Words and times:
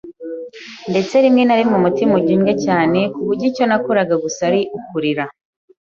ndetse 0.91 1.13
rimwe 1.23 1.43
na 1.45 1.55
rimwe 1.59 1.75
umutima 1.77 2.11
ujya 2.19 2.33
undya 2.37 2.55
cyane 2.65 2.99
ku 3.13 3.19
buryo 3.27 3.45
icyo 3.51 3.63
nakoraga 3.67 4.15
gusa 4.23 4.41
ari 4.49 4.61
ukuririra 4.77 5.25